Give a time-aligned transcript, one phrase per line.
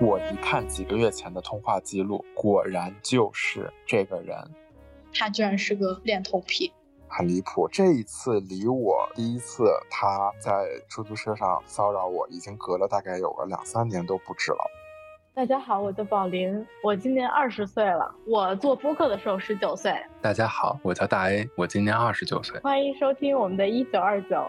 [0.00, 4.36] 我一看几个月前的通话记录，果然就是这个人。
[5.14, 6.72] 他居然是个恋童癖，
[7.06, 7.68] 很离谱。
[7.68, 14.81] 这一次离我第一次他在出租车上骚扰我，已经隔了大概有个两三年都不止了。
[15.34, 18.14] 大家好，我叫宝林，我今年二十岁了。
[18.26, 19.90] 我做播客的时候十九岁。
[20.20, 22.60] 大家好，我叫大 A，我今年二十九岁。
[22.60, 24.46] 欢迎收听我们的一九二九。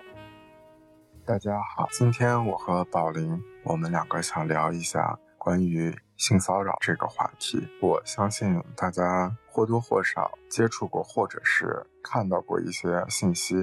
[1.25, 5.17] 大家好，今天我和宝林，我们两个想聊一下。
[5.37, 13.55] 关于性骚扰这个话题，我相信大家或多或少接触过，或者是看到过一些信息，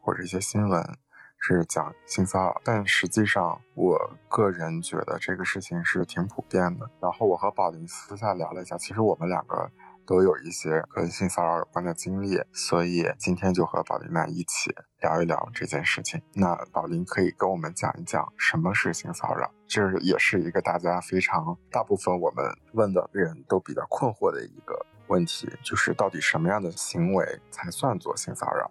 [0.00, 0.82] 或者一些新闻
[1.40, 2.60] 是讲性骚扰。
[2.64, 6.90] 但实际上，我个人觉得这个事情是挺普遍的。
[7.00, 9.70] 然后我和宝林私下聊了一下，其实我们两个。
[10.08, 16.22] 都有一些跟性骚扰有关的经历，所以今天就和宝林娜一起聊一聊这件事情。
[16.32, 28.70] 那宝林可以跟我们讲一讲什么是性骚扰，这也是一个大家非常大部分我们问的人都比较困惑的一个问题，就是到底什么样的行为才算作性骚扰？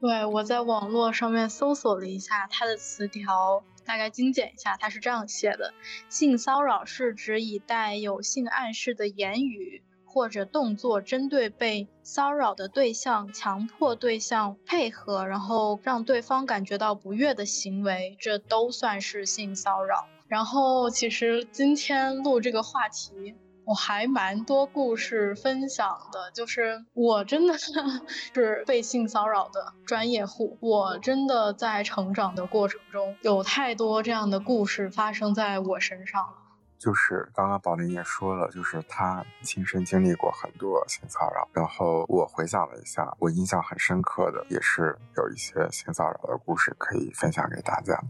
[0.00, 5.74] 对我在网络上面搜索了一下它的词条，大概精简一下，它是这样写的：
[6.08, 9.82] 性骚扰是指以带有性暗示的言语。
[10.08, 20.06] 或者动作针对被骚扰的对象，强迫对象配合，然后让对方感觉到不悦的行为，这都算是性骚扰。
[20.26, 23.34] 然后，其实今天录这个话题，
[23.66, 27.58] 我还蛮多故事分享的，就是我真的
[28.06, 36.34] 是被性骚扰的专业户，我真的在成长的过程中，有太多这样的故事发生在我身上了。
[36.78, 48.00] 就是刚刚宝林也说了，就是他亲身经历过很多性骚扰，然后我回想了一下，我印象很深刻的也是有一些性骚扰的故事可以分享给大家。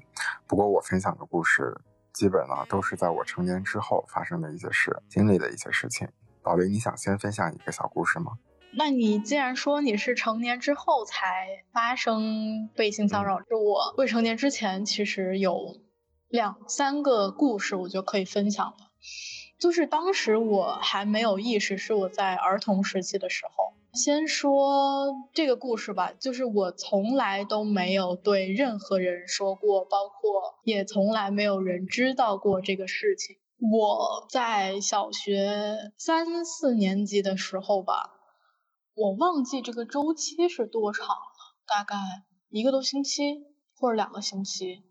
[0.46, 1.80] 不过我分享的故事
[2.16, 6.08] 基本呢都是在我成年之后发生的一些事，经历的一些事情。
[6.44, 8.38] 老林，你想先分享一个小故事吗？
[8.72, 15.76] 那你既然说你是成年之后才发生被性骚扰，就我未成年之前其实有。
[16.28, 18.76] 两三个故事，我就可以分享了。
[19.60, 23.74] 就是当时我还没有意识，是我在儿童时期的时候。
[23.96, 33.36] 先说这个故事吧，就是我从来都没有对任何人说过，包括也从来没有人知道过这个事情。
[33.72, 38.10] 我在小学三四年级的时候吧，
[38.94, 41.96] 我忘记这个周期是多长了，大概
[42.50, 43.22] 一个多星期
[43.74, 44.82] 或者两个星期。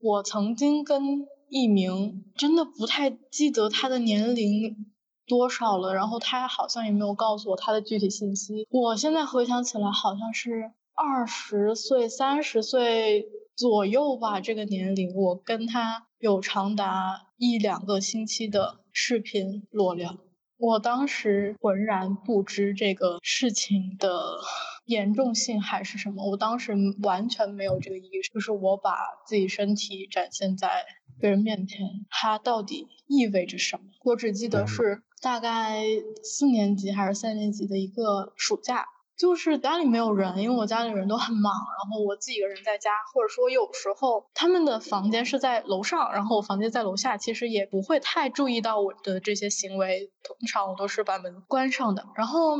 [0.00, 1.02] 我曾经跟
[1.48, 4.93] 一名真的不太记得他的年龄
[5.26, 8.66] 多少了，然后他好像也没有告诉我他的具体信息。
[8.70, 13.26] 我现在回想起来，好像是二十岁、三十岁
[13.56, 15.14] 左右吧，这个年龄。
[15.14, 20.16] 我跟他有长达一两个星期的视频裸聊。
[20.56, 24.38] 我当时浑然不知这个事情的
[24.86, 28.96] 严重性还是什么，我当时完全没有这个意识，就是我把
[29.26, 30.86] 自己身体展现在
[31.18, 31.80] 别人面前，
[32.10, 33.84] 它到底意味着什么？
[34.04, 35.84] 我只记得是大概
[36.22, 38.86] 四年级还是三年级的一个暑假。
[39.16, 52.04] 就是家里没有人，因为我家里人都很忙，然后我自己一个人在家，或者说有时候他们的房间是在楼上，然后我房间在楼下，其实也不会太注意到我的这些行为，通常我都是把门关上的。
[52.16, 52.56] 然后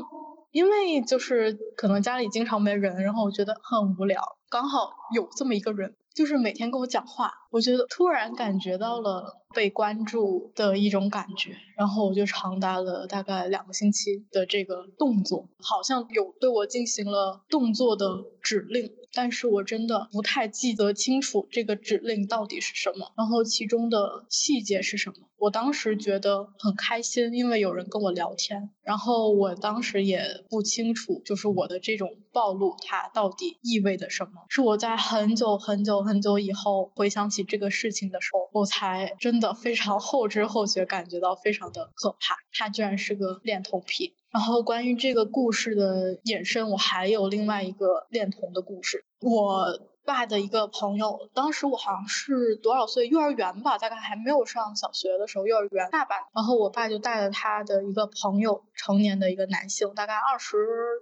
[0.52, 5.96] 因为就是可能家里经常没人，然后我觉得很无聊，刚好有这么一个人。
[6.14, 18.06] 就是每天跟我讲话，我觉得突然感觉到了被关注的一种感觉，然后我就长达了大概两个星期的这个动作，好像有对我进行了动作的
[18.42, 18.90] 指令。
[19.16, 25.14] 但是我真的不太记得清楚这个指令到底是什么，然后其中的细节是什么。
[25.38, 28.70] 我当时觉得很开心，因为有人跟我聊天。
[28.82, 34.32] 然后我当时也不清楚，就是我的这种暴露它到底意味着什么。
[34.48, 42.36] 是我在很久很久很久以后回想起这个事情的时候，我才真的非常后知后觉，感觉到非常的可怕。
[42.52, 44.14] 他居然是个恋童癖。
[44.32, 49.04] 然后关于这个故事的衍生，我还有另外一个恋童的故事。
[49.20, 53.06] 我爸的一个朋友，当时我好像是多少岁？
[53.08, 56.18] 幼儿园吧，大概还没有上小学的时候，幼儿园大班。
[56.34, 60.56] 然后我爸就带着他的一个朋友，成年的一个男性，大概二十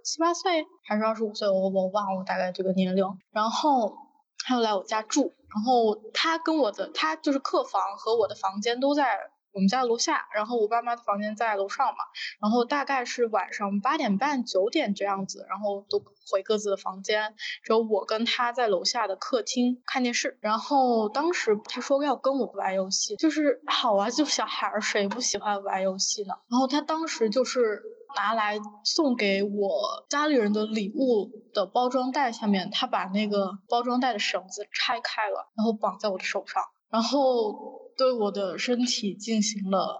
[0.05, 3.03] 七八岁还是二十五岁，我我忘了大概这个年龄。
[3.31, 3.97] 然后
[4.45, 9.31] 他又来我家住，然后他跟我的他就是客房和我的房间都在。
[9.55, 11.97] 我们家楼下，然后我爸妈的房间在楼上嘛，
[12.41, 20.39] 然后大概是晚上八点半九点这样子，然后都回各自的房间，只有我跟他在楼下的客厅看电视。
[20.41, 26.33] 然后当时他说要跟我玩游戏，就是好啊，就小孩谁不喜欢玩游戏呢？
[26.49, 27.83] 然后他当时就是
[28.15, 37.81] 拿来送给我家里人的礼物的包装袋下面，他把那个包装袋的绳子拆开了，然后绑在我的手上，然后。
[37.95, 39.99] 对我的身体进行了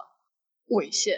[0.68, 1.12] 猥亵，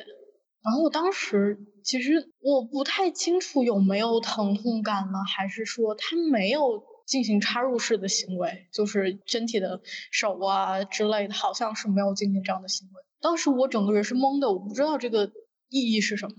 [0.61, 9.79] 然后我当时其实我不太清楚有没有疼痛感呢，还是说他没有进行插入式的行为，就是身体的
[10.11, 13.01] 手啊之类的，好像是没有进行这样的行为。
[13.21, 15.31] 当时我整个人是懵的，我不知道这个
[15.69, 16.35] 意义是什么，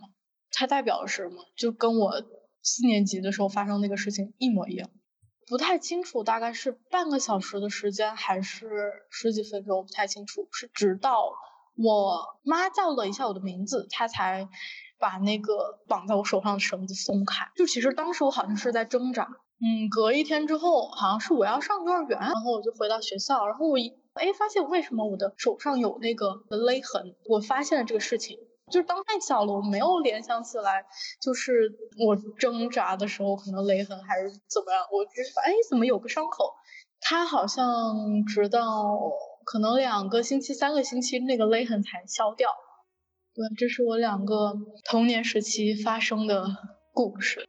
[0.58, 2.22] 它代表的是什么，就跟我
[2.62, 4.88] 四年级的时候发生那个事情一模一样。
[5.46, 10.48] 不太清楚，大概是半个小时的时间还是十几分钟，不太清楚。
[10.50, 11.30] 是直到
[11.76, 14.48] 我妈叫了一下我的名字，她才
[14.98, 17.46] 把那个绑在我手上的绳子松开。
[17.54, 19.28] 就其实当时我好像是在挣扎。
[19.60, 28.38] 嗯，隔一天之后，好像是我要上幼儿园，然后我就回到学校，然后我一哎发现为什么我的手上有那个勒痕，我发现了这个事情。
[28.72, 30.84] 就是当太小了，我没有联想起来，
[31.20, 31.72] 就是
[32.04, 36.52] 我挣扎的时候可能勒痕还是怎么样，我只是哎怎么有个伤口，
[37.00, 37.64] 它好像
[38.26, 38.62] 直到
[39.44, 42.48] 可能两个星期、三个星期那个勒痕才消掉。
[43.34, 44.54] 对，这是我两个
[44.84, 46.46] 童年时期发生的
[46.92, 47.46] 故事。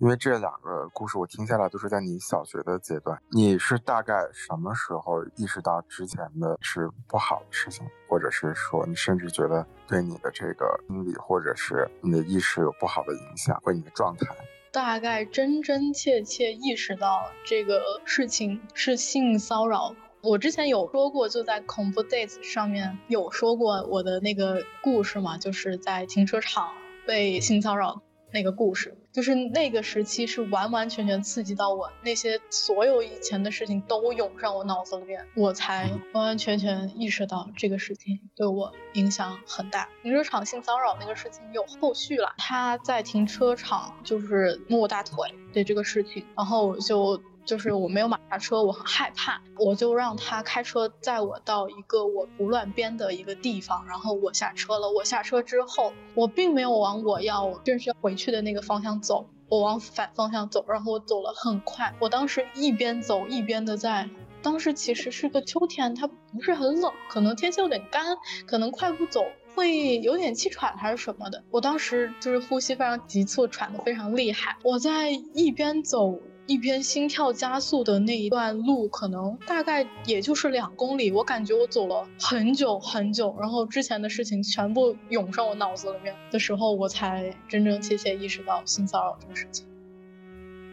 [0.00, 14.32] 因为这两个故事我听下来都是在你小学的阶段，你是大概什么时候意识到之前的是不好的事情，或者是说你甚至觉得对你的这个心理或者是你的意识有不好的影响，或你的状态？
[14.70, 26.72] 大概真真切切意识到这个事情是性骚扰，我之前有说过，就在恐怖 days 上面有说过我的那个故事嘛，就是在停车场
[27.04, 28.00] 被性骚扰。
[28.30, 39.88] 那个故事，就是那个时期是完完全全刺激到我，那些所有以前的事情都涌上我脑子里面，我才完完全全意识到这个事情对我影响很大。
[40.04, 47.20] 停车场性骚扰那个事情有后续了，他在停车场就是摸我大腿对这个事情，然后我就。
[47.48, 54.90] 就是我没有马车，我很害怕，我就让他开车载我到一个我不乱编的一个地方，然后我下车了。
[54.90, 61.94] 我下车之后，我并没有往我要正式回去的那个方向走，我往反方向走，然后我走了很快。
[61.98, 64.06] 我当时一边走一边的在，
[64.42, 68.04] 当时其实是个秋天，它不是很冷，可能天气有点干，
[68.46, 69.24] 可能快步走
[69.54, 71.42] 会有点气喘还是什么的。
[71.50, 74.58] 我当时就是呼吸非常急促，喘得非常厉害。
[74.62, 76.20] 我在一边走。
[76.48, 81.12] 一边心跳加速的那一段路，可能大概也就是两公里。
[81.12, 89.66] 我感觉我走了很久很久，然后之前的事情全部涌上我脑子里面的时候，我才真真切切意识到性骚扰这个事情。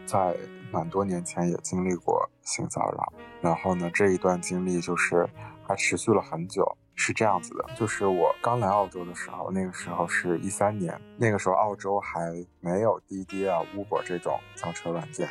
[0.05, 0.33] 在
[0.71, 3.11] 蛮多年前也经历过性骚扰，
[3.41, 5.27] 然后呢，这一段经历就是
[5.67, 6.77] 还持续了很久。
[6.97, 12.31] 是这样子的，就是我刚来澳洲的时候，那个时候是一三年，那个时候澳洲还
[12.61, 15.27] 没有滴滴啊、Uber 这种叫车软件。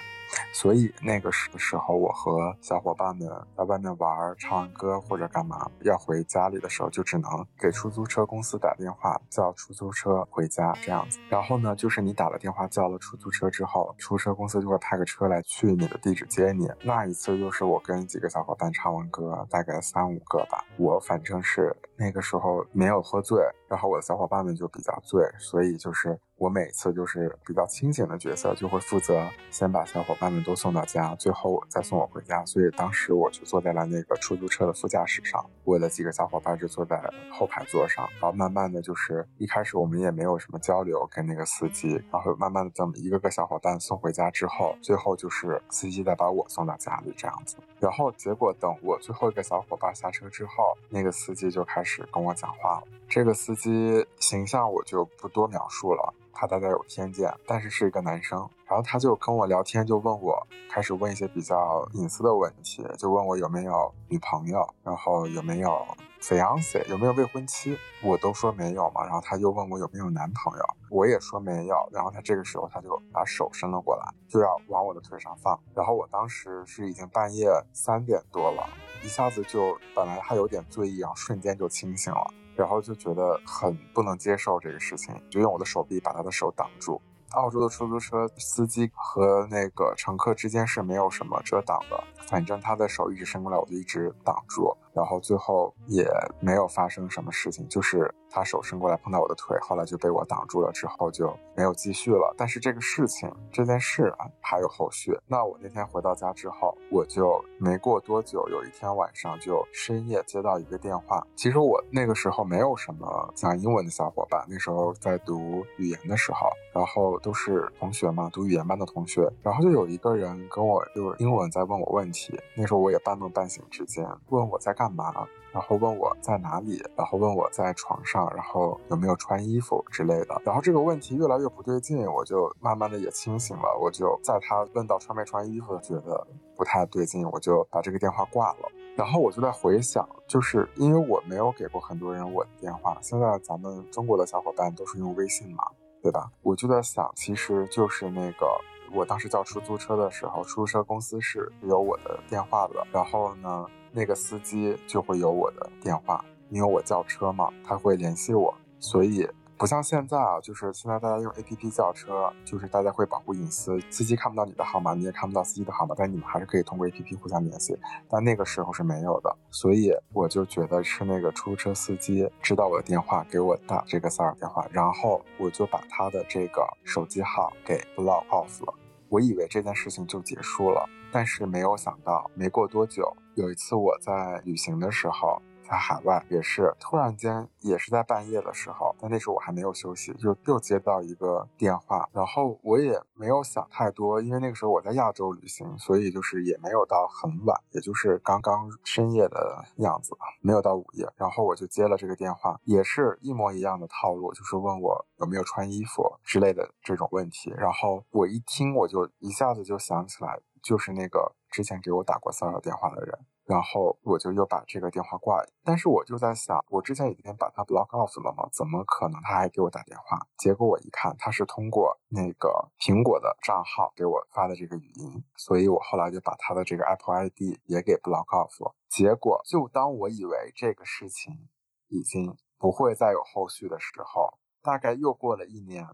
[0.53, 11.19] 所以那个时时候，我和小伙伴们在外面玩、唱完歌或者干嘛，要回家里的时候，就只能给出租车公司打电话叫出租车回家这样子。
[11.29, 16.69] 然后呢，就是你打了电话叫了出租车之后，出租车公司就会派个车来去你的地址接你。
[16.83, 23.39] 那一次又是我跟几个小伙伴唱完歌，大概三五个吧，我反正是那个时候没有喝醉，
[23.69, 26.19] 然后我的小伙伴们就比较醉，所以就是。
[26.45, 32.45] 我每次就是比较清醒的角色，就会负责先把小伙伴们都送到家，最后再送我回家。
[32.45, 38.07] 所以当时我就坐在了那个出租车的副驾驶上，我的几个小伙伴就坐在后排座上。
[38.21, 47.57] 然后慢慢的就是一开始我们也没有什么交流跟那个司机，然后慢慢的这么一个个小伙伴送回家之后，最后就是司机再把我送到家里这样子。
[47.81, 52.87] 然后结果等我最后一个小伙伴下车之后，那个司机就开始跟我讲话了。
[53.09, 56.15] 这个司机形象我就不多描述了。
[56.37, 65.87] 怕大家有偏见，但是是一个男生，然后他就跟我聊天，就问我，开始问一些比较隐私的问题，就问我有没有女朋友，然后有没有
[66.21, 78.69] fiance，有没有未婚妻，我都说没有嘛，然后他又问我有没有男朋友，我也说没有，然后他这个时候他就把手伸了过来，就要往我的腿上放，然后我当时是已经半夜三点多了，
[79.05, 82.27] 一下子就本来还有点醉意，然后瞬间就清醒了。
[82.57, 87.01] 然后就觉得很不能接受这个事情，就用我的手臂把他的手挡住。
[87.31, 94.73] 澳洲的出租车司机和那个乘客之间是没有什么遮挡的，反正他的手一直伸过来，我就一直挡住。
[94.93, 96.09] 然后最后也
[96.39, 102.35] 没有发生什么事情，就是他手伸过来碰到我的腿，后来就被我挡住了，之后就没有继续了。
[102.37, 105.17] 但是这个事情这件事啊还有后续。
[105.29, 111.25] 那我那天回到家之后，我就没过多久，有一天晚上就深夜接到一个电话。
[111.37, 122.37] 其实我那个时候没有什么讲英文的小伙伴，那时候在读语言的时候，然后都是同学嘛，读语言班的同学，然后就有一个人跟我就英文在问我问题。
[122.57, 125.13] 那时候我也半梦半醒之间，问我在干嘛，
[125.55, 130.43] 然后问我在哪里，然后问我在床上，然后有没有穿衣服之类的。
[130.45, 133.79] 然后这个问题越来越不对劲，我就慢慢的也清醒了。
[133.81, 138.69] 我就在他问到穿没穿衣服，觉得不太对劲，我就把这个电话挂了。
[138.97, 145.63] 然后我就在回想，就是因为我没有给过很多人我的电话，现在咱们中国的小伙伴都是用微信嘛，
[146.03, 146.29] 对吧？
[146.43, 148.61] 我就在想，其实就是那个。
[148.93, 159.27] 我当时叫出租车的时候，出租车公司是有我的电话的，然后呢，那个司机就会有我的电话，因为我叫车嘛，他会联系我，所以。
[159.57, 167.79] 不像现在啊，就是现在大家用 A P P 叫车，就是大家会保护隐私，司机看不到你的号码，你也看不到司机的号码，但你们还是可以通过 A P P 互相联系。
[168.11, 178.75] 但那个时候是没有的，所以我就觉得是那个出租车司机知道我的电话，给我打这个骚扰电话，然后我就把他的这个手机号给 block off 了。
[179.09, 185.41] 我以为这件事情就结束了，但是没有想到，没过多久，有一次我在旅行的时候。
[185.67, 201.11] 在海外也是突然间，也是在半夜的时候，但那时候我还没有休息，就又接到一个电话，然后我也没有想太多，因为那个时候我在亚洲旅行，所以就是也没有到很晚，也就是刚刚深夜的样子吧，没有到午夜。
[201.17, 207.51] 然后我就接了这个电话，也是一模一样的套路，就是问我有没有穿衣服之类的这种问题。
[207.57, 213.17] 然后我一听，我就一下子就想起来，就是那个之前给我打过骚扰电话的人。
[213.45, 218.49] 然后我就又把这个电话挂了，但是我就在想，我之前已经把他 block off 了吗？
[218.51, 220.19] 怎么可能他还给我打电话？
[220.39, 228.75] 结果我一看，他是通过那个苹果的账号给我发的这个语音，所以我后来就把他的这个 Apple ID 也给 block off 了。
[228.89, 231.51] 结果就当我以为这个事情
[231.89, 235.87] 已经不会再有后续的时候，大概又过了一年，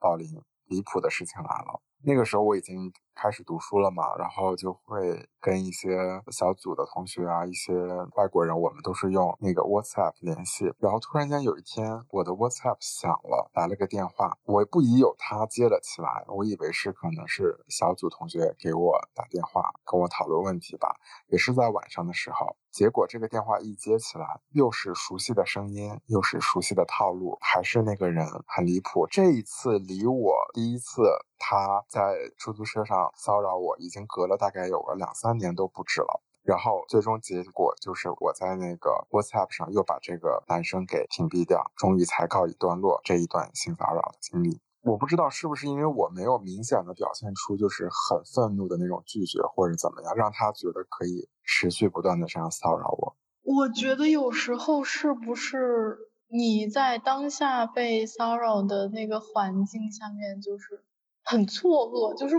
[0.00, 1.80] 宝林离谱的事情来了。
[2.02, 7.74] 那个时候我已经开始读书了嘛，然后就会跟一些小组的同学啊，一些
[8.16, 10.72] 外国人，我们都是用那个 WhatsApp 联系。
[10.78, 16.24] 然后突然间有一天，我的 WhatsApp 响了，来了个电话，我不疑有他，接了起来。
[16.28, 20.94] 我以为是可能是小组同学给我打电话，跟我讨论问题吧，
[21.26, 22.56] 也是在晚上的时候。
[22.78, 29.04] 结果这个电话一接起来，又是熟悉的声音，又是熟悉的套路，还是那个人，很离谱。
[29.10, 31.02] 这一次离我第一次
[31.40, 36.22] 他在出租车上骚扰我，已经隔了大概有个两三年都不止了。
[36.44, 44.60] 然后最终结果就是我在那个 WhatsApp 上又把这个男生给屏蔽掉，终于才告一段落这一段性骚扰的经历。
[44.82, 53.16] 我不知道是不是因为我没有明显的表现出就是很愤怒的那种拒绝，或者怎么样，让他觉得可以持续不断的这样骚扰我。
[53.42, 60.84] 我觉得有时候是不是你在当下被骚扰的那个环境下面，就是
[61.24, 62.36] 很错愕，就是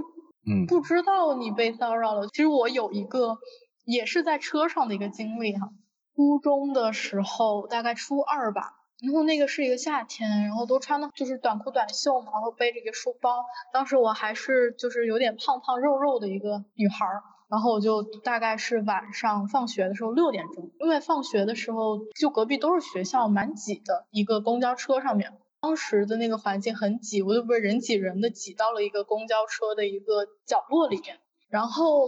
[0.48, 2.28] 嗯不知道你被骚扰了。
[2.30, 3.38] 其实我有一个
[3.86, 5.72] 也是在车上的一个经历哈，
[6.16, 8.79] 初中的时候，大概初二吧。
[9.02, 13.46] 然后那个是一个夏天，然后都穿的就是短裤短袖嘛，然后背着一个书包。
[13.72, 25.32] 当时我还是就是有点胖胖肉肉的一个女孩儿，然后我就大概是晚上放学的时候六点钟，因为放学的时候就隔壁都是学校，蛮挤的一个公交车上面。
[25.62, 31.20] 当时的那个环境很挤，我就被人挤人的挤到了一个公交车的一个角落里面。
[31.50, 32.06] 然后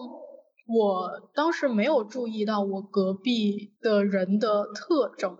[0.67, 5.38] 我当时没有注意到我隔壁的人的特征。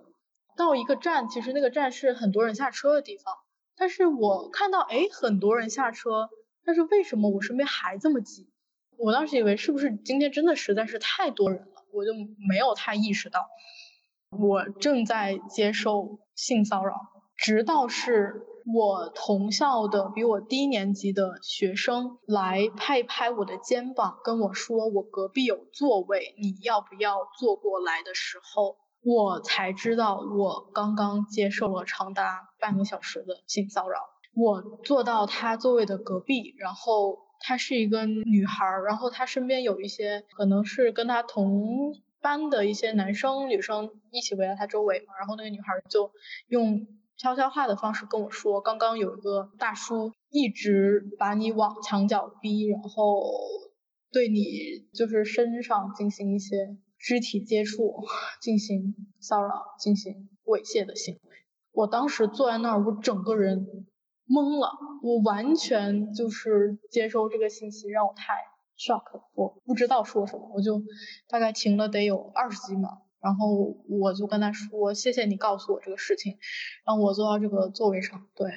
[0.62, 3.34] 到一个站，其实那个站是很多人下车的地方，
[3.76, 6.30] 但是我看到哎很多人下车，
[6.64, 8.48] 但是为什么我身边还这么挤？
[8.98, 12.12] 我当时以为是不是今天真的实在是太多人了，我就
[12.48, 13.48] 没有太意识到
[14.38, 16.94] 我正在接受性骚扰，
[17.36, 28.78] 直到是我同校的比我低年级的学生来拍一拍我的肩膀，跟我说我隔壁有座位，你要不要坐过来的时候。
[29.04, 33.98] 我才知道，我刚刚接受了长达半个小时的性骚扰。
[34.34, 45.16] 我坐到他座位的隔壁，然后她是一个女孩，然后她身边有一些可能是跟她同班的一些男生女生一起围在她周围嘛。
[45.20, 46.12] 然后那个女孩就
[46.48, 46.86] 用
[47.18, 53.24] 悄悄话的方式跟我说，刚刚有一个大叔一直把你往墙角逼，然后
[54.12, 54.46] 对你
[54.94, 56.78] 就是身上进行一些。
[57.02, 58.04] 肢体接触
[58.42, 61.32] 进行骚扰、进行猥亵的行为。
[61.72, 63.66] 我当时坐在那儿，我整个人
[64.28, 64.70] 懵了，
[65.02, 68.34] 我完全就是接收这个信息让我太
[68.78, 70.82] shock 了，我不知道说什么，我就
[71.28, 76.38] 大概停了得有二十几秒，然后我就跟他说：“谢谢你告诉我这个事情，
[76.86, 78.50] 让我坐到这个座位上。”对，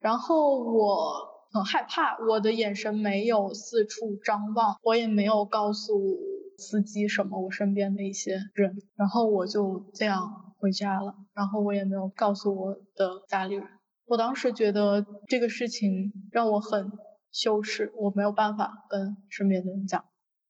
[0.00, 1.34] 然后我。
[1.54, 6.18] 很害怕，我的眼神没有四处张望，我也没有告诉
[6.58, 13.66] 司机什么，我身边的一些人，然后我就这样回家了，然后我也没有告诉我的家里人。
[14.06, 16.92] 我当时觉得这个事情让我很
[17.32, 20.04] 羞耻，我没有办法跟身边的人讲。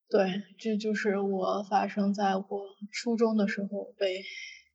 [0.08, 2.44] 对，这就是我发生在我
[2.92, 4.22] 初中的时候被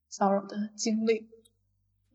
[0.10, 1.28] 骚扰的经历。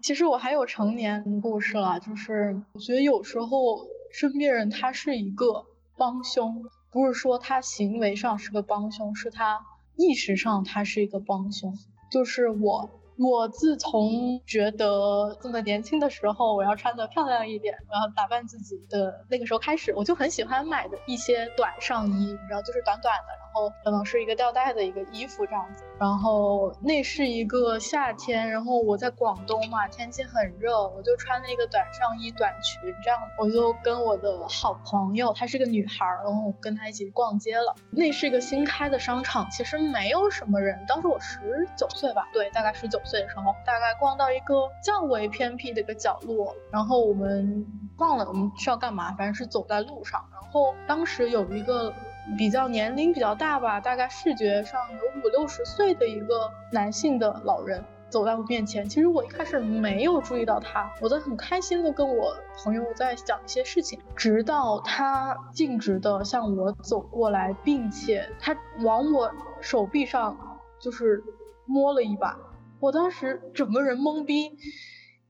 [0.02, 3.88] 其实我还有成年故事了，就是我觉得有时候。
[4.16, 5.66] 身边人他是一个
[5.98, 6.62] 帮凶，
[6.94, 11.76] 不是说他行为上是个帮凶，是他意识上他是一个帮凶，
[12.08, 12.88] 就是我。
[13.16, 25.84] 我自从觉得这么年轻的时候，我要穿的漂亮一点，我要打扮自己的那个时候开始，我就很喜欢买的一些短上衣，然后就是短短的，然后可能是一个吊带的一个衣服这样子。
[26.00, 37.76] 然后那是一个夏天，然后我在广东嘛，天气很热，我就穿了一个短上衣、短裙这样，我就跟我的好朋友，她是个女孩，然后我跟她一起逛街了。
[37.92, 43.00] 那是一个新开的商场，其实没有什么人，当时我十九岁吧，对，大概十九。
[43.04, 49.12] 岁的时候，大概逛到一个较为偏僻的一个角落，然后我们逛了，我们需要干嘛？
[49.12, 51.92] 反正是走在路上，然后当时有一个
[52.38, 58.88] 比较年龄比较大吧，大概视觉上有五六十岁的一个男性的老人走在我面前。
[58.88, 62.34] 其实我一开始没有注意到他，我在很开心的跟我
[62.64, 69.30] 朋友在讲一些事情，直到他径直的向我走过来，并且他往我
[69.60, 71.22] 手臂上就是
[71.66, 72.36] 摸了一把。
[72.84, 74.58] 我当时整个人懵逼，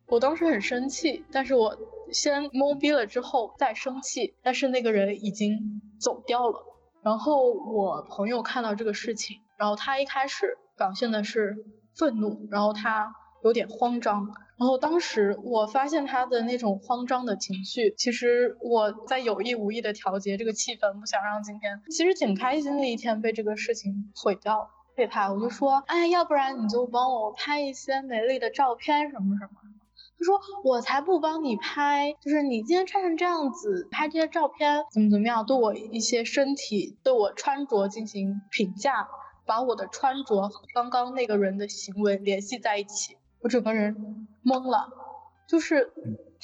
[0.08, 1.78] 我当时很生气，但是我
[2.10, 6.64] 先懵逼了之后再生气，但是那个人已经走掉了。
[7.04, 11.54] 然后我朋友看到这个事情，然后他一开始表现的是
[11.94, 13.14] 愤怒，然后他
[13.44, 14.26] 有点慌张。
[14.58, 24.68] 然后当时我发现他的那种慌张的情绪，其实我在有意无意的调节这个气氛，不想让今天其实挺开心的一天被这个事情毁掉。
[24.96, 29.72] 给他，我就说，哎，要不然你就帮我拍一些美丽的照片，什么什么什么。
[30.16, 39.08] 他说，我才不帮你拍，就是你今天穿成这样子，拍这些照片怎么怎么样，对我一些身体，对我穿着进行评价，
[39.44, 44.88] 把我的穿着和刚刚那个人的行为联系在一起，我整个人懵了，
[45.48, 45.92] 就是。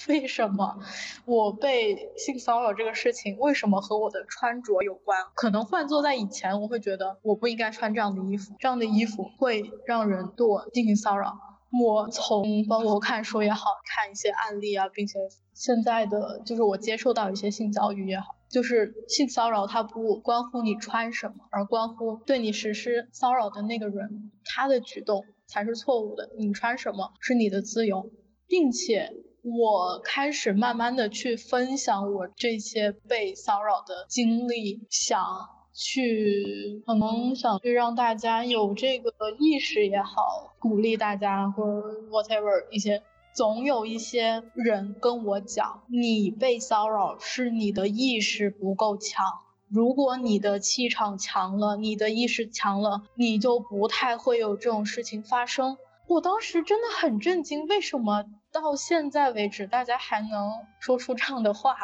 [0.08, 0.78] 为什么
[1.26, 5.18] 我被性骚扰这个事情，为什么和我的穿着有关？
[5.34, 11.38] 可能换做在以前，我会觉得我不应该穿这样的衣服，这样的衣服会让人对我进行骚扰。
[11.80, 15.18] 我从包括看书也好看一些案例啊，并且
[15.54, 26.30] 现在的就是我接受到一些性教育也好，就是性骚扰它不关乎你穿什么，而关乎对你实施骚扰的那个人他的举动才是错误的。
[26.38, 28.10] 你穿什么是你的自由，
[28.48, 29.12] 并且。
[29.42, 35.24] 我开始慢慢的去分享我这些被骚扰的经历，想
[35.72, 49.24] 去可能想去让大家有这个意识也好，鼓励大家或者 whatever 一些，总有一些人跟我讲，你被骚扰是你的意识不够强，
[49.70, 55.78] 如果你的气场强了，你的意识强了，你就不太会有这种事情发生。
[56.08, 58.24] 我当时真的很震惊，为什么？
[58.52, 61.76] 到现在为止，大家还能说出这样的话，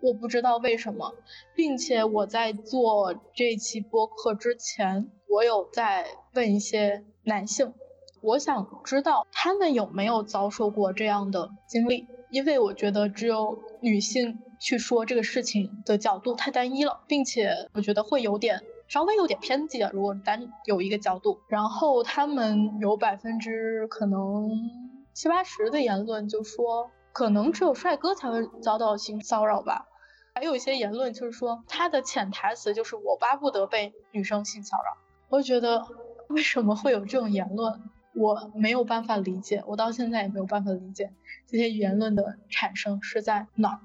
[0.00, 1.14] 我不知道为什么，
[1.54, 7.72] 并且我在做这期播客之前，我有在问一些男性，
[8.20, 19.90] 我想知道他们有没有遭受过这样的经历，因为我觉得只有女性去说这个事情的角度太单一了，并且我觉得会有点稍微有点偏激啊。
[19.94, 24.89] 如果单有一个角度，然后他们有百分之可能。
[25.20, 29.86] 七八十的言论就说，可能只有帅哥才会遭到性骚扰吧。
[30.34, 34.96] 还有一些言论就是说，他的潜台词就是我巴不得被女生性骚扰。
[35.28, 35.86] 我觉得
[36.28, 37.82] 为什么会有这种言论，
[38.14, 41.12] 我没有办法理解，我到现在也没有办法理解
[41.46, 43.80] 这些言论的产生是在哪儿。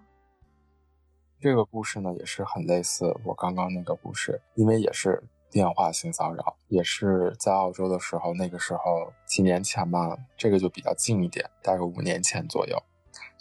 [1.42, 5.22] 这个故事呢，也是很类似我刚刚那个故事，因为也是。
[5.50, 12.78] 电话性骚扰也是在澳洲的时候，那个时候几年前嘛，这个就比较近一点，大概五年前左右。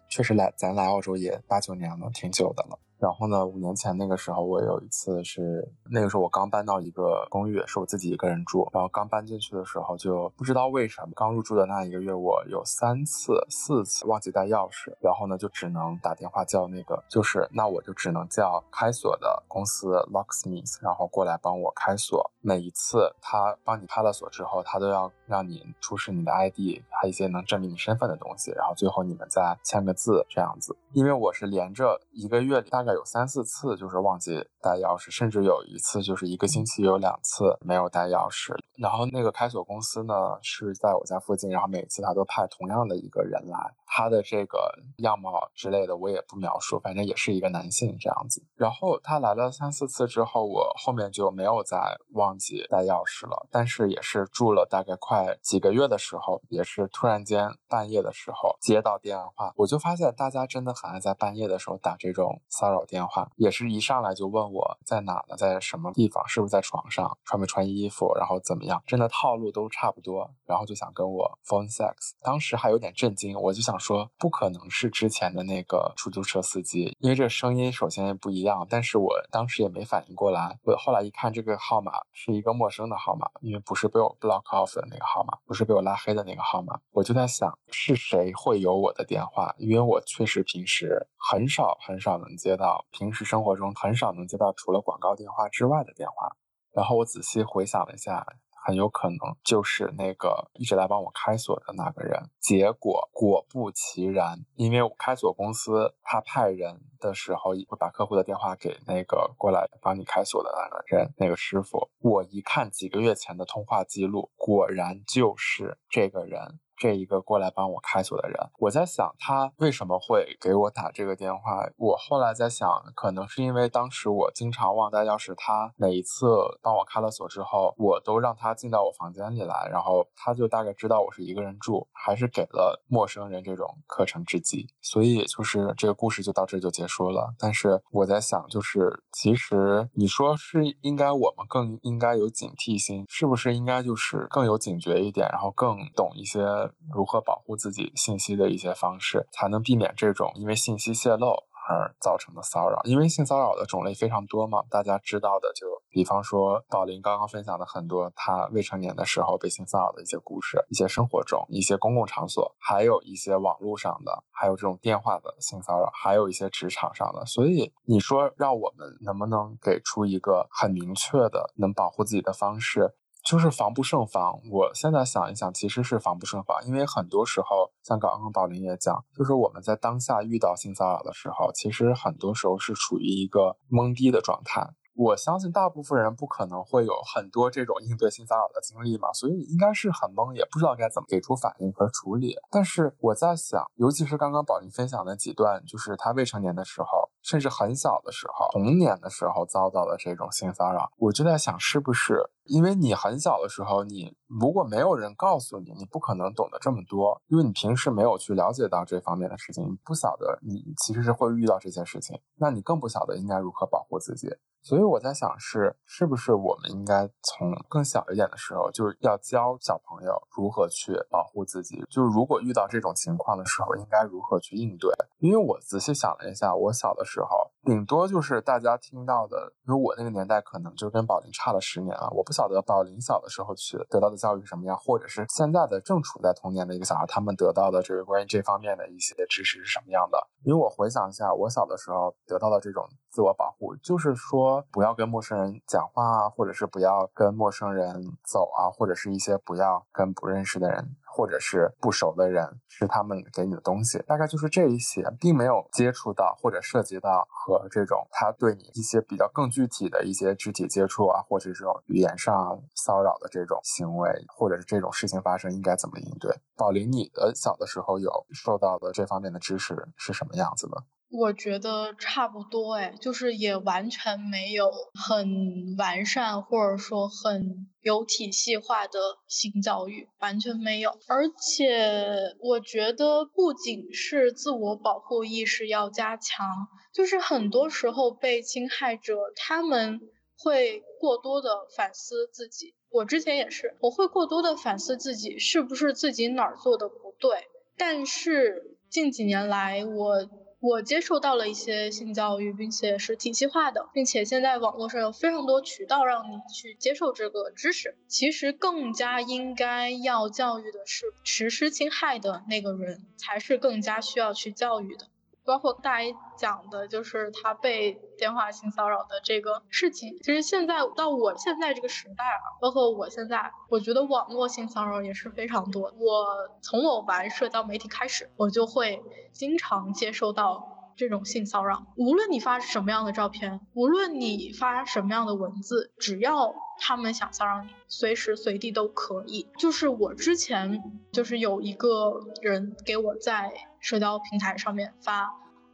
[0.08, 2.78] 确实来咱来澳洲也八九年了，挺久的了。
[3.04, 8.66] 然后呢，五年前那个时候，我有一次是那个时候我刚搬到一个公寓，是我自己一个人住。
[8.72, 22.30] 然后刚搬进去的时候，就不知道为什么，刚入住的那一个月，我有三次、四次忘记带钥匙，然后呢，就只能打电话叫那个，就是那我就只能叫开锁的公司 locksmith，然后过来帮我开锁。
[22.40, 30.74] 每一次他帮你开了锁之后，他都要让你出示你的 ID，还有一些能证明你身份的东西，然后最后你们再签个字这样子。
[30.92, 38.54] 因为我是连着一个月大概有三四次就是忘记带钥匙，甚至有一次就是一个星期有两次没有带钥匙。
[38.78, 48.42] 然后那个开锁公司呢是在我家附近，然后每次他都派同样的一个人来，他的这个样貌之类的我也不描述，反正也是一个男性这样子。
[48.56, 51.78] 然后他来了三四次之后，我后面就没有再
[52.14, 53.46] 忘记带钥匙了。
[53.50, 60.94] 但是也是住了大概快几个月的时候，也是突然间半夜的时候接到电话，我就发现大家真的很。
[60.94, 72.12] 爱在半夜的时候打这种骚扰电话，也是一上来就问我在哪呢，在什么地方，是不是在床上，穿没穿衣服，然后怎么样，真的套路都差不多，然后就想跟我 phone sex。
[72.22, 80.58] 当时还有点震惊，我就想说不可能是之前的那个出租车司机，因为这声音首先也不一样，但是我当时也没反应过来。
[80.62, 91.06] 我后来一看这个号码是一个陌生的号码，因为不是被我 block off 的那个号码，不是被我拉黑的那个号码，我就在想是谁会有我的电话，因为我确实平时。
[91.26, 96.36] 很少很少能接到，平时生活中很少能接到除了广告电话之外的电话。
[96.70, 98.26] 然后我仔细回想了一下，
[98.64, 102.30] 很有可能就是那个一直来帮我开锁的那个人。
[102.40, 111.90] 结果果不其然，因为我开锁公司他派人的时候会把客户的电话给那个过来帮你开锁的那个人，那个师傅。
[112.00, 116.58] 我一看几个月前的通话记录，果然就是这个人。
[116.84, 121.66] 这一个过来帮我开锁的人，我在想他为什么会给我打这个电话。
[121.78, 126.26] 我后来在想，可能是因为当时我经常忘带钥匙，他每一次
[126.60, 134.68] 帮我开了锁之后，我都让他进到我房间里来，然后他就大概知道我是一个人住，还是给了陌生人这种可乘之机。
[134.82, 137.32] 所以就是这个故事就到这就结束了。
[137.38, 146.44] 但是我在想，就是其实你说是应该我们更应该有警惕心，是不是应该就是更有警觉一点，然后更懂一些。
[146.92, 151.28] 如何保护自己信息的一些方式，才能避免这种因为信息泄露
[151.66, 152.80] 而造成的骚扰？
[152.84, 167.24] 因为性骚扰的种类非常多嘛，大家知道的就比方说宝林刚刚分享的很多他未成年的时候被性骚扰的一些故事，一些生活中一些公共场所，还有一些网络上的，还有这种电话的性骚扰，还有一些职场上的。
[167.24, 172.94] 所以你说让我们能不能给出一个很明确的能保护自己的方式？
[173.24, 174.38] 就是防不胜防。
[174.50, 184.74] 我现在想一想，其实是防不胜防，因为很多时候，像刚刚宝林也讲，就是我们在当下遇到性骚扰的时候，其实很多时候是处于一个懵逼的状态。
[184.96, 192.36] 我相信大部分人不可能会有很多这种应对性骚扰的经历嘛，所以应该是很懵，也不知道该怎么给出反应和处理。
[192.48, 214.28] 但是我在想，尤其是刚刚宝林分享的几段，就是他未成年的时候，甚至很小的时候，童年的时候遭到的这种性骚扰，我就在想，是不是因为你很小的时候，你如果没有人告诉你，你不可能懂得这么多，因为你平时没有去了解到这方面的事情，你不晓得你其实是会遇到这些事情，那你更不晓得应该如何保护自己。
[214.62, 221.84] 所以我在想，是是不是我们应该从更小一点的时候，就是要教小朋友如何去保护自己。
[221.90, 224.90] 就是如果遇到这种情况的时候，应该如何去应对？
[225.18, 232.08] 因为我仔细想了一下，我小的时候，顶多就是大家听到的，因为我那个年代可能就跟宝林差了十年啊。
[232.10, 240.18] 我不晓得宝林小的时候去得到的教育是什么样，或者是现在的正处在童年的一个小孩，他们得到的这个关于这方面的一些知识是什么样的？
[240.44, 244.64] 因为我回想一下，我小的时候得到的这种自我保护，就是说。
[244.70, 266.34] 不要跟陌生人讲话啊，或者是不要跟陌生人走啊，或者是一些不要跟不认识的人，或者是不熟的人是他们给你的东西，大概就是这一些，并没有接触到或者涉及到和这种他对你一些比较更具体的一些肢体接触啊，或者这种语言上骚扰的这种行为，或者是这种事情发生应该怎么应对。
[266.56, 270.82] 宝林，你的小的时候有受到的这方面的知识是什么样子的？
[271.16, 278.98] 我觉得差不多哎，就是也完全没有很完善或者说很有体系化的
[279.28, 280.90] 性教育，完全没有。
[281.06, 286.48] 而且我觉得不仅是自我保护意识要加强，
[286.92, 290.00] 就是很多时候被侵害者他们
[290.36, 292.74] 会过多的反思自己。
[292.90, 297.38] 我之前也是，我会过多的反思自己是不是自己哪儿做的不对。
[297.76, 300.28] 但是近几年来我。
[300.66, 307.98] 我接受到了一些性教育，并且是体系化的，并且现在网络上有非常多渠道让你去接受这个知识。
[308.08, 315.08] 其实更加应该要教育的是实施侵害的那个人，才是更加需要去教育的。
[315.44, 320.16] 包括大 A 讲的，就是他被电话性骚扰的这个事情。
[320.22, 325.92] 其实现在到我现在这个时代啊，包括我现在，我觉得网络性骚扰也是非常多。
[325.98, 326.26] 我
[326.62, 329.02] 从我玩社交媒体开始，我就会
[329.32, 331.86] 经常接受到这种性骚扰。
[331.96, 339.48] 无论你发什么样的照片，无论你发什么样的文字，只要他们想骚扰你，随时随地都可以。
[339.58, 343.52] 就是我之前就是有一个人给我在。
[343.84, 345.30] 社交平台上面发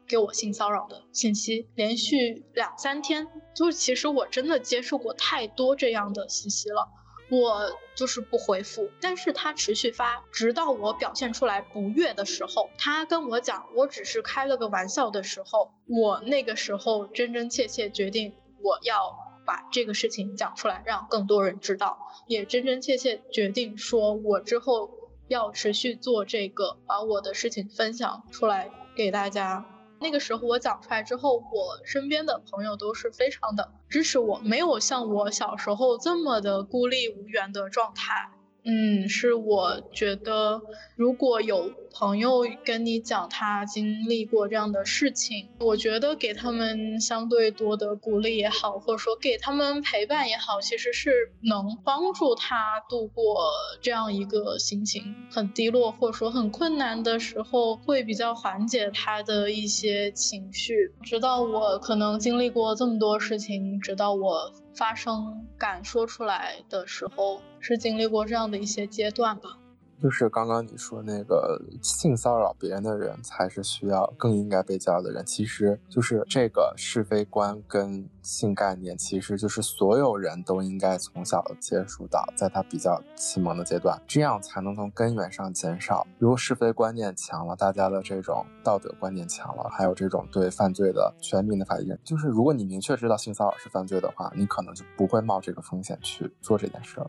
[0.08, 6.88] 给我性骚扰的信息，连续两三天，就是其实我真的接受过太多这样的信息了，
[7.30, 19.16] 我就是不回复，但是他持续发，直到我表现出来不悦的时候，他跟我讲我只是开了个玩笑的时候，我那个时候真真切切决定我要
[19.46, 24.98] 把这个事情讲出来，让更多人知道，也真真切切决定说我之后。
[25.30, 29.64] 要持续做这个，把我的事情分享出来给大家。
[30.00, 38.30] 那个时候我讲出来之后，我身边的朋友都是非常的支持我，没有像我小时候这么的孤立无援的状态。
[38.64, 40.60] 嗯，是我觉得，
[40.96, 60.92] 如果有朋友跟你讲他经历过这样的事情，我觉得给他们相对多的鼓励也好，或者说给他们陪伴也好，其实是能帮助他度过这样一个心情很低落或者说很困难的时候，会比较缓解他的一些情绪。
[61.02, 64.52] 直到我可能经历过这么多事情，直到我。
[64.80, 69.59] 发声敢说出来的时候，是经历过这样的一些阶段吧。
[70.00, 86.06] 就是刚刚你说那个性骚扰别人的人才是需要更应该被教的人，其实就是这个是非观跟性概念，其实就是所有人都应该从小接触到，在他比较启蒙的阶段，这样才能从根源上减少。
[86.18, 97.00] 如果是非观念强了，大家的这种道德观念强了，还有这种对犯罪的全民的法律，就是如果你明确知道性骚扰是犯罪的话，你可能就不会冒这个风险去做这件事。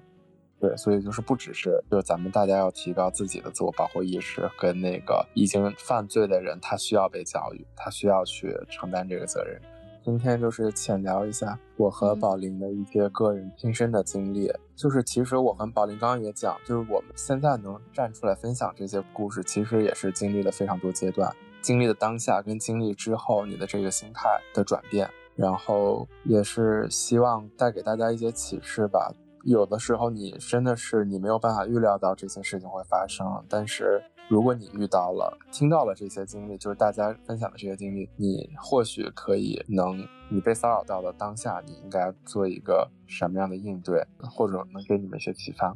[0.61, 9.59] 对，所以就是不只是，就是咱们大家要提高自己的自我保护意识，跟那个已经犯罪的人，他需要被教育，他需要去承担这个责任。
[10.03, 29.11] 今天就是浅聊一下我和宝林的一些个人亲身的经历，就是其实我和宝林刚刚也讲，就是我们现在能站出来分享这些故事，其实也是经历了非常多阶段，经历的当下跟经历之后你的这个心态的转变，然后也是希望带给大家一些启示吧。
[29.43, 33.25] 有的时候，你真的是你没有办法预料到这些事情会发生。
[33.49, 45.75] 但是，如果你遇到了、听到了这些经历，就是大家分享的这些经历，你或许可以能，你被骚扰到的当下，你应该做一个什么样的应对，或者能给你们一些启发。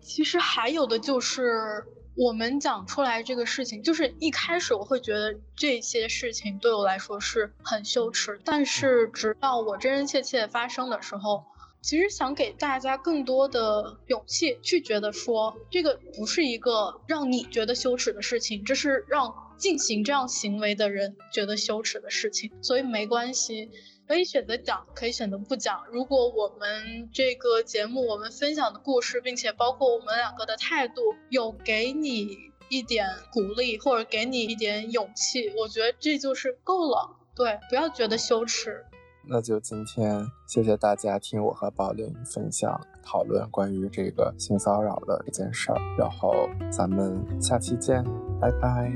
[0.00, 1.82] 其实还有的就是，
[2.16, 11.42] 我们讲出来这个事情，就是一开始我会觉得这些事情对我来说是很羞耻，但是直到我真真切切发生的时候。
[11.82, 22.50] 其实想给大家更多的勇气，去觉得说这个不是一个让你觉得羞耻的事情，这是让进行这样行为的人觉得羞耻的事情。
[22.60, 23.70] 所以没关系，
[24.08, 25.86] 可以选择讲，可以选择不讲。
[25.92, 32.36] 如果我们这个节目，我们分享的故事，并且包括我们两个的态度，有给你
[32.68, 37.16] 一点鼓励，或者给你一点勇气，我觉得这就是够了。
[37.36, 38.84] 对，不要觉得羞耻。
[39.28, 48.04] 那就今天谢谢大家听我和宝林分享讨论关于这个性骚扰的一件事儿然后咱们下期见
[48.40, 48.92] 拜拜。